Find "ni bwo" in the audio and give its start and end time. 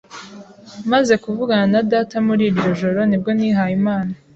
3.09-3.31